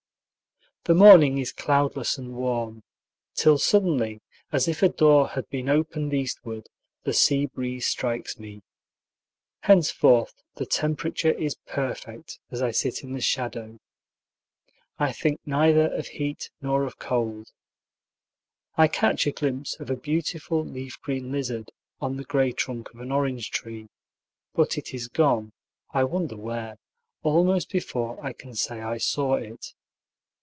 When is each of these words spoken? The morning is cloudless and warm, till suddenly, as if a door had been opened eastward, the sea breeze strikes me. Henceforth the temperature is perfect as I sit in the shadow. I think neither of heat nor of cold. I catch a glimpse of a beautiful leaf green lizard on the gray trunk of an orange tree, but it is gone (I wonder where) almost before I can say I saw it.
The 0.85 0.95
morning 0.95 1.37
is 1.37 1.51
cloudless 1.51 2.17
and 2.17 2.33
warm, 2.33 2.81
till 3.35 3.59
suddenly, 3.59 4.19
as 4.51 4.67
if 4.67 4.81
a 4.81 4.89
door 4.89 5.27
had 5.27 5.47
been 5.51 5.69
opened 5.69 6.11
eastward, 6.11 6.65
the 7.03 7.13
sea 7.13 7.45
breeze 7.45 7.85
strikes 7.85 8.39
me. 8.39 8.63
Henceforth 9.59 10.41
the 10.55 10.65
temperature 10.65 11.29
is 11.33 11.53
perfect 11.67 12.39
as 12.49 12.63
I 12.63 12.71
sit 12.71 13.03
in 13.03 13.13
the 13.13 13.21
shadow. 13.21 13.79
I 14.97 15.11
think 15.11 15.39
neither 15.45 15.93
of 15.93 16.07
heat 16.07 16.49
nor 16.61 16.83
of 16.85 16.97
cold. 16.97 17.51
I 18.75 18.87
catch 18.87 19.27
a 19.27 19.31
glimpse 19.31 19.79
of 19.79 19.91
a 19.91 19.95
beautiful 19.95 20.65
leaf 20.65 20.99
green 20.99 21.31
lizard 21.31 21.71
on 21.99 22.17
the 22.17 22.23
gray 22.25 22.53
trunk 22.53 22.89
of 22.91 22.99
an 22.99 23.11
orange 23.11 23.51
tree, 23.51 23.87
but 24.55 24.79
it 24.79 24.95
is 24.95 25.07
gone 25.09 25.53
(I 25.91 26.05
wonder 26.05 26.35
where) 26.37 26.79
almost 27.21 27.69
before 27.69 28.19
I 28.25 28.33
can 28.33 28.55
say 28.55 28.81
I 28.81 28.97
saw 28.97 29.35
it. 29.35 29.75